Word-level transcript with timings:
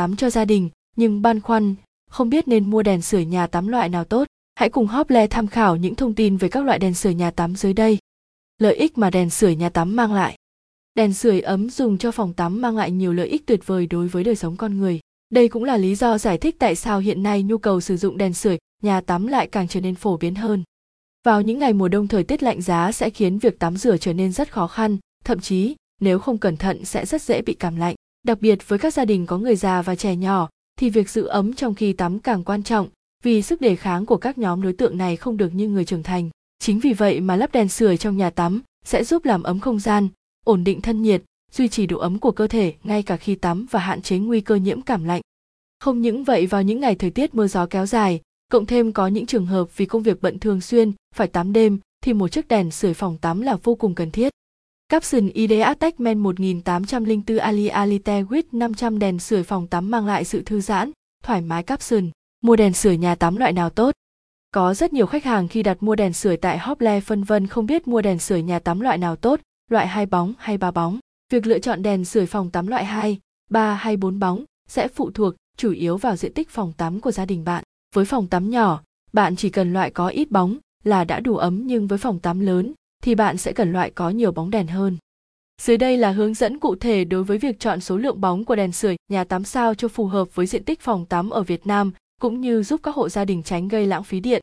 tắm 0.00 0.16
cho 0.16 0.30
gia 0.30 0.44
đình, 0.44 0.70
nhưng 0.96 1.22
băn 1.22 1.40
khoăn, 1.40 1.74
không 2.10 2.30
biết 2.30 2.48
nên 2.48 2.70
mua 2.70 2.82
đèn 2.82 3.02
sửa 3.02 3.18
nhà 3.18 3.46
tắm 3.46 3.68
loại 3.68 3.88
nào 3.88 4.04
tốt. 4.04 4.28
Hãy 4.54 4.70
cùng 4.70 4.86
Hople 4.86 5.26
tham 5.26 5.46
khảo 5.46 5.76
những 5.76 5.94
thông 5.94 6.14
tin 6.14 6.36
về 6.36 6.48
các 6.48 6.64
loại 6.64 6.78
đèn 6.78 6.94
sửa 6.94 7.10
nhà 7.10 7.30
tắm 7.30 7.56
dưới 7.56 7.72
đây. 7.72 7.98
Lợi 8.58 8.74
ích 8.76 8.98
mà 8.98 9.10
đèn 9.10 9.30
sửa 9.30 9.48
nhà 9.48 9.68
tắm 9.68 9.96
mang 9.96 10.12
lại. 10.12 10.38
Đèn 10.94 11.14
sưởi 11.14 11.40
ấm 11.40 11.70
dùng 11.70 11.98
cho 11.98 12.10
phòng 12.10 12.32
tắm 12.32 12.60
mang 12.62 12.76
lại 12.76 12.90
nhiều 12.90 13.12
lợi 13.12 13.28
ích 13.28 13.46
tuyệt 13.46 13.66
vời 13.66 13.86
đối 13.86 14.08
với 14.08 14.24
đời 14.24 14.36
sống 14.36 14.56
con 14.56 14.78
người. 14.78 15.00
Đây 15.30 15.48
cũng 15.48 15.64
là 15.64 15.76
lý 15.76 15.94
do 15.94 16.18
giải 16.18 16.38
thích 16.38 16.56
tại 16.58 16.76
sao 16.76 16.98
hiện 16.98 17.22
nay 17.22 17.42
nhu 17.42 17.58
cầu 17.58 17.80
sử 17.80 17.96
dụng 17.96 18.18
đèn 18.18 18.34
sưởi 18.34 18.58
nhà 18.82 19.00
tắm 19.00 19.26
lại 19.26 19.46
càng 19.46 19.68
trở 19.68 19.80
nên 19.80 19.94
phổ 19.94 20.16
biến 20.16 20.34
hơn. 20.34 20.62
Vào 21.24 21.42
những 21.42 21.58
ngày 21.58 21.72
mùa 21.72 21.88
đông 21.88 22.08
thời 22.08 22.24
tiết 22.24 22.42
lạnh 22.42 22.62
giá 22.62 22.92
sẽ 22.92 23.10
khiến 23.10 23.38
việc 23.38 23.58
tắm 23.58 23.76
rửa 23.76 23.96
trở 23.96 24.12
nên 24.12 24.32
rất 24.32 24.52
khó 24.52 24.66
khăn, 24.66 24.98
thậm 25.24 25.40
chí 25.40 25.76
nếu 26.00 26.18
không 26.18 26.38
cẩn 26.38 26.56
thận 26.56 26.84
sẽ 26.84 27.06
rất 27.06 27.22
dễ 27.22 27.42
bị 27.42 27.54
cảm 27.54 27.76
lạnh. 27.76 27.94
Đặc 28.22 28.40
biệt 28.40 28.68
với 28.68 28.78
các 28.78 28.94
gia 28.94 29.04
đình 29.04 29.26
có 29.26 29.38
người 29.38 29.56
già 29.56 29.82
và 29.82 29.94
trẻ 29.94 30.16
nhỏ 30.16 30.48
thì 30.78 30.90
việc 30.90 31.10
giữ 31.10 31.26
ấm 31.26 31.54
trong 31.54 31.74
khi 31.74 31.92
tắm 31.92 32.18
càng 32.18 32.44
quan 32.44 32.62
trọng 32.62 32.88
vì 33.22 33.42
sức 33.42 33.60
đề 33.60 33.76
kháng 33.76 34.06
của 34.06 34.16
các 34.16 34.38
nhóm 34.38 34.62
đối 34.62 34.72
tượng 34.72 34.98
này 34.98 35.16
không 35.16 35.36
được 35.36 35.54
như 35.54 35.68
người 35.68 35.84
trưởng 35.84 36.02
thành. 36.02 36.30
Chính 36.58 36.80
vì 36.80 36.92
vậy 36.92 37.20
mà 37.20 37.36
lắp 37.36 37.52
đèn 37.52 37.68
sưởi 37.68 37.96
trong 37.96 38.16
nhà 38.16 38.30
tắm 38.30 38.60
sẽ 38.84 39.04
giúp 39.04 39.24
làm 39.24 39.42
ấm 39.42 39.60
không 39.60 39.80
gian, 39.80 40.08
ổn 40.44 40.64
định 40.64 40.80
thân 40.80 41.02
nhiệt, 41.02 41.22
duy 41.52 41.68
trì 41.68 41.86
độ 41.86 41.98
ấm 41.98 42.18
của 42.18 42.30
cơ 42.30 42.46
thể 42.46 42.74
ngay 42.82 43.02
cả 43.02 43.16
khi 43.16 43.34
tắm 43.34 43.66
và 43.70 43.80
hạn 43.80 44.02
chế 44.02 44.18
nguy 44.18 44.40
cơ 44.40 44.54
nhiễm 44.54 44.82
cảm 44.82 45.04
lạnh. 45.04 45.20
Không 45.78 46.00
những 46.00 46.24
vậy 46.24 46.46
vào 46.46 46.62
những 46.62 46.80
ngày 46.80 46.94
thời 46.94 47.10
tiết 47.10 47.34
mưa 47.34 47.46
gió 47.46 47.66
kéo 47.66 47.86
dài, 47.86 48.20
cộng 48.50 48.66
thêm 48.66 48.92
có 48.92 49.06
những 49.06 49.26
trường 49.26 49.46
hợp 49.46 49.76
vì 49.76 49.86
công 49.86 50.02
việc 50.02 50.22
bận 50.22 50.38
thường 50.38 50.60
xuyên 50.60 50.92
phải 51.14 51.28
tắm 51.28 51.52
đêm 51.52 51.78
thì 52.04 52.12
một 52.12 52.28
chiếc 52.28 52.48
đèn 52.48 52.70
sưởi 52.70 52.94
phòng 52.94 53.18
tắm 53.18 53.40
là 53.40 53.56
vô 53.62 53.74
cùng 53.74 53.94
cần 53.94 54.10
thiết. 54.10 54.32
Capson 54.90 55.28
ID 55.34 55.52
Attachment 55.60 56.18
1804 56.18 57.38
Ali 57.38 57.68
Alite 57.68 58.22
with 58.22 58.42
500 58.52 58.98
đèn 58.98 59.18
sưởi 59.18 59.42
phòng 59.42 59.66
tắm 59.66 59.90
mang 59.90 60.06
lại 60.06 60.24
sự 60.24 60.42
thư 60.42 60.60
giãn, 60.60 60.90
thoải 61.22 61.40
mái 61.40 61.62
Capson. 61.62 62.10
Mua 62.40 62.56
đèn 62.56 62.72
sưởi 62.72 62.96
nhà 62.96 63.14
tắm 63.14 63.36
loại 63.36 63.52
nào 63.52 63.70
tốt? 63.70 63.94
Có 64.50 64.74
rất 64.74 64.92
nhiều 64.92 65.06
khách 65.06 65.24
hàng 65.24 65.48
khi 65.48 65.62
đặt 65.62 65.82
mua 65.82 65.94
đèn 65.94 66.12
sưởi 66.12 66.36
tại 66.36 66.58
Hople 66.58 67.00
phân 67.00 67.24
vân 67.24 67.46
không 67.46 67.66
biết 67.66 67.88
mua 67.88 68.02
đèn 68.02 68.18
sưởi 68.18 68.42
nhà 68.42 68.58
tắm 68.58 68.80
loại 68.80 68.98
nào 68.98 69.16
tốt, 69.16 69.40
loại 69.68 69.86
hai 69.86 70.06
bóng 70.06 70.34
hay 70.38 70.58
ba 70.58 70.70
bóng. 70.70 70.98
Việc 71.32 71.46
lựa 71.46 71.58
chọn 71.58 71.82
đèn 71.82 72.04
sưởi 72.04 72.26
phòng 72.26 72.50
tắm 72.50 72.66
loại 72.66 72.84
2, 72.84 73.18
3 73.50 73.74
hay 73.74 73.96
4 73.96 74.18
bóng 74.18 74.44
sẽ 74.68 74.88
phụ 74.88 75.10
thuộc 75.10 75.34
chủ 75.56 75.72
yếu 75.72 75.96
vào 75.96 76.16
diện 76.16 76.32
tích 76.32 76.50
phòng 76.50 76.72
tắm 76.76 77.00
của 77.00 77.10
gia 77.10 77.24
đình 77.24 77.44
bạn. 77.44 77.64
Với 77.94 78.04
phòng 78.04 78.28
tắm 78.28 78.50
nhỏ, 78.50 78.82
bạn 79.12 79.36
chỉ 79.36 79.50
cần 79.50 79.72
loại 79.72 79.90
có 79.90 80.08
ít 80.08 80.30
bóng 80.30 80.56
là 80.84 81.04
đã 81.04 81.20
đủ 81.20 81.36
ấm 81.36 81.66
nhưng 81.66 81.86
với 81.86 81.98
phòng 81.98 82.18
tắm 82.18 82.40
lớn 82.40 82.72
thì 83.02 83.14
bạn 83.14 83.36
sẽ 83.36 83.52
cần 83.52 83.72
loại 83.72 83.90
có 83.90 84.10
nhiều 84.10 84.32
bóng 84.32 84.50
đèn 84.50 84.66
hơn. 84.66 84.96
Dưới 85.62 85.76
đây 85.76 85.96
là 85.96 86.10
hướng 86.10 86.34
dẫn 86.34 86.58
cụ 86.58 86.74
thể 86.74 87.04
đối 87.04 87.24
với 87.24 87.38
việc 87.38 87.60
chọn 87.60 87.80
số 87.80 87.96
lượng 87.96 88.20
bóng 88.20 88.44
của 88.44 88.56
đèn 88.56 88.72
sưởi 88.72 88.96
nhà 89.08 89.24
tắm 89.24 89.44
sao 89.44 89.74
cho 89.74 89.88
phù 89.88 90.06
hợp 90.06 90.34
với 90.34 90.46
diện 90.46 90.64
tích 90.64 90.80
phòng 90.80 91.06
tắm 91.06 91.30
ở 91.30 91.42
Việt 91.42 91.66
Nam 91.66 91.92
cũng 92.20 92.40
như 92.40 92.62
giúp 92.62 92.80
các 92.82 92.94
hộ 92.94 93.08
gia 93.08 93.24
đình 93.24 93.42
tránh 93.42 93.68
gây 93.68 93.86
lãng 93.86 94.04
phí 94.04 94.20
điện. 94.20 94.42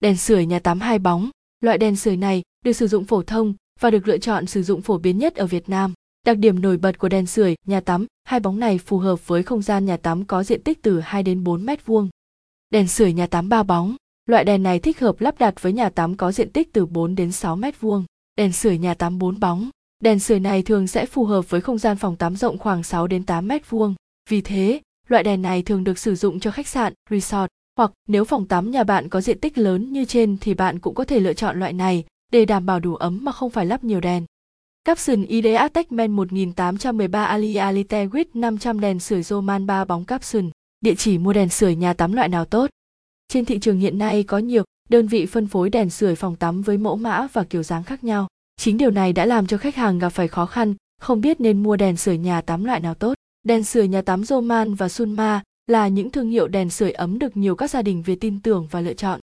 Đèn 0.00 0.16
sưởi 0.16 0.46
nhà 0.46 0.58
tắm 0.58 0.80
hai 0.80 0.98
bóng, 0.98 1.30
loại 1.60 1.78
đèn 1.78 1.96
sưởi 1.96 2.16
này 2.16 2.42
được 2.64 2.72
sử 2.72 2.86
dụng 2.86 3.04
phổ 3.04 3.22
thông 3.22 3.54
và 3.80 3.90
được 3.90 4.08
lựa 4.08 4.18
chọn 4.18 4.46
sử 4.46 4.62
dụng 4.62 4.82
phổ 4.82 4.98
biến 4.98 5.18
nhất 5.18 5.34
ở 5.34 5.46
Việt 5.46 5.68
Nam. 5.68 5.92
Đặc 6.26 6.38
điểm 6.38 6.62
nổi 6.62 6.76
bật 6.76 6.98
của 6.98 7.08
đèn 7.08 7.26
sưởi 7.26 7.54
nhà 7.66 7.80
tắm, 7.80 8.06
hai 8.24 8.40
bóng 8.40 8.60
này 8.60 8.78
phù 8.78 8.98
hợp 8.98 9.28
với 9.28 9.42
không 9.42 9.62
gian 9.62 9.86
nhà 9.86 9.96
tắm 9.96 10.24
có 10.24 10.42
diện 10.42 10.62
tích 10.62 10.82
từ 10.82 11.00
2 11.00 11.22
đến 11.22 11.44
4 11.44 11.66
mét 11.66 11.86
vuông. 11.86 12.08
Đèn 12.70 12.88
sưởi 12.88 13.12
nhà 13.12 13.26
tắm 13.26 13.48
ba 13.48 13.62
bóng, 13.62 13.96
loại 14.26 14.44
đèn 14.44 14.62
này 14.62 14.78
thích 14.78 15.00
hợp 15.00 15.20
lắp 15.20 15.38
đặt 15.38 15.62
với 15.62 15.72
nhà 15.72 15.88
tắm 15.88 16.16
có 16.16 16.32
diện 16.32 16.50
tích 16.50 16.72
từ 16.72 16.86
4 16.86 17.14
đến 17.14 17.32
6 17.32 17.56
mét 17.56 17.80
vuông. 17.80 18.04
Đèn 18.36 18.52
sưởi 18.52 18.78
nhà 18.78 18.94
tắm 18.94 19.18
4 19.18 19.40
bóng, 19.40 19.70
đèn 20.02 20.18
sưởi 20.18 20.40
này 20.40 20.62
thường 20.62 20.86
sẽ 20.86 21.06
phù 21.06 21.24
hợp 21.24 21.50
với 21.50 21.60
không 21.60 21.78
gian 21.78 21.96
phòng 21.96 22.16
tắm 22.16 22.36
rộng 22.36 22.58
khoảng 22.58 22.82
6 22.82 23.06
đến 23.06 23.24
8 23.24 23.48
mét 23.48 23.70
vuông. 23.70 23.94
Vì 24.30 24.40
thế, 24.40 24.80
loại 25.08 25.22
đèn 25.22 25.42
này 25.42 25.62
thường 25.62 25.84
được 25.84 25.98
sử 25.98 26.14
dụng 26.14 26.40
cho 26.40 26.50
khách 26.50 26.68
sạn, 26.68 26.92
resort 27.10 27.48
hoặc 27.76 27.92
nếu 28.08 28.24
phòng 28.24 28.46
tắm 28.46 28.70
nhà 28.70 28.84
bạn 28.84 29.08
có 29.08 29.20
diện 29.20 29.40
tích 29.40 29.58
lớn 29.58 29.92
như 29.92 30.04
trên 30.04 30.36
thì 30.40 30.54
bạn 30.54 30.78
cũng 30.78 30.94
có 30.94 31.04
thể 31.04 31.20
lựa 31.20 31.32
chọn 31.32 31.58
loại 31.58 31.72
này 31.72 32.04
để 32.32 32.44
đảm 32.44 32.66
bảo 32.66 32.80
đủ 32.80 32.94
ấm 32.94 33.18
mà 33.22 33.32
không 33.32 33.50
phải 33.50 33.66
lắp 33.66 33.84
nhiều 33.84 34.00
đèn. 34.00 34.24
Capson 34.84 35.22
ID 35.22 35.46
Techman 35.72 36.10
1813 36.10 37.24
Ali 37.24 37.54
Alite 37.54 38.06
with 38.06 38.24
500 38.34 38.80
đèn 38.80 39.00
sưởi 39.00 39.22
Roman 39.22 39.66
3 39.66 39.84
bóng 39.84 40.04
Capson. 40.04 40.50
Địa 40.80 40.94
chỉ 40.94 41.18
mua 41.18 41.32
đèn 41.32 41.48
sưởi 41.48 41.76
nhà 41.76 41.92
tắm 41.92 42.12
loại 42.12 42.28
nào 42.28 42.44
tốt? 42.44 42.70
Trên 43.30 43.44
thị 43.44 43.58
trường 43.58 43.78
hiện 43.78 43.98
nay 43.98 44.22
có 44.22 44.38
nhiều 44.38 44.64
đơn 44.88 45.06
vị 45.06 45.26
phân 45.26 45.46
phối 45.46 45.70
đèn 45.70 45.90
sưởi 45.90 46.14
phòng 46.14 46.36
tắm 46.36 46.62
với 46.62 46.78
mẫu 46.78 46.96
mã 46.96 47.26
và 47.32 47.44
kiểu 47.44 47.62
dáng 47.62 47.84
khác 47.84 48.04
nhau. 48.04 48.28
Chính 48.56 48.78
điều 48.78 48.90
này 48.90 49.12
đã 49.12 49.26
làm 49.26 49.46
cho 49.46 49.58
khách 49.58 49.76
hàng 49.76 49.98
gặp 49.98 50.08
phải 50.08 50.28
khó 50.28 50.46
khăn, 50.46 50.74
không 51.00 51.20
biết 51.20 51.40
nên 51.40 51.62
mua 51.62 51.76
đèn 51.76 51.96
sưởi 51.96 52.18
nhà 52.18 52.40
tắm 52.40 52.64
loại 52.64 52.80
nào 52.80 52.94
tốt. 52.94 53.14
Đèn 53.42 53.64
sưởi 53.64 53.88
nhà 53.88 54.02
tắm 54.02 54.24
Roman 54.24 54.74
và 54.74 54.88
Sunma 54.88 55.42
là 55.66 55.88
những 55.88 56.10
thương 56.10 56.30
hiệu 56.30 56.48
đèn 56.48 56.70
sưởi 56.70 56.92
ấm 56.92 57.18
được 57.18 57.36
nhiều 57.36 57.56
các 57.56 57.70
gia 57.70 57.82
đình 57.82 58.02
Việt 58.02 58.20
tin 58.20 58.40
tưởng 58.40 58.68
và 58.70 58.80
lựa 58.80 58.94
chọn. 58.94 59.20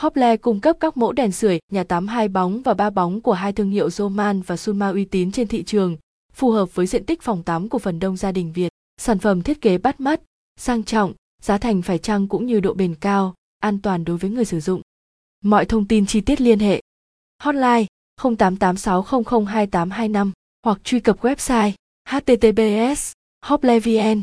Hople 0.00 0.36
cung 0.36 0.60
cấp 0.60 0.76
các 0.80 0.96
mẫu 0.96 1.12
đèn 1.12 1.32
sưởi, 1.32 1.58
nhà 1.72 1.84
tắm 1.84 2.08
hai 2.08 2.28
bóng 2.28 2.62
và 2.62 2.74
ba 2.74 2.90
bóng 2.90 3.20
của 3.20 3.32
hai 3.32 3.52
thương 3.52 3.70
hiệu 3.70 3.90
Roman 3.90 4.40
và 4.40 4.56
Sunma 4.56 4.88
uy 4.88 5.04
tín 5.04 5.32
trên 5.32 5.48
thị 5.48 5.62
trường, 5.62 5.96
phù 6.32 6.50
hợp 6.50 6.74
với 6.74 6.86
diện 6.86 7.04
tích 7.04 7.22
phòng 7.22 7.42
tắm 7.42 7.68
của 7.68 7.78
phần 7.78 7.98
đông 7.98 8.16
gia 8.16 8.32
đình 8.32 8.52
Việt. 8.52 8.72
Sản 9.00 9.18
phẩm 9.18 9.42
thiết 9.42 9.60
kế 9.60 9.78
bắt 9.78 10.00
mắt, 10.00 10.20
sang 10.56 10.82
trọng, 10.82 11.12
giá 11.42 11.58
thành 11.58 11.82
phải 11.82 11.98
chăng 11.98 12.28
cũng 12.28 12.46
như 12.46 12.60
độ 12.60 12.74
bền 12.74 12.94
cao, 12.94 13.34
an 13.58 13.78
toàn 13.82 14.04
đối 14.04 14.16
với 14.16 14.30
người 14.30 14.44
sử 14.44 14.60
dụng. 14.60 14.82
Mọi 15.44 15.64
thông 15.64 15.88
tin 15.88 16.06
chi 16.06 16.20
tiết 16.20 16.40
liên 16.40 16.58
hệ. 16.58 16.82
Hotline 17.42 17.86
0886002825 18.20 20.30
hoặc 20.64 20.78
truy 20.84 21.00
cập 21.00 21.20
website 21.20 21.72
https 22.08 23.12
hoplevn 23.46 24.22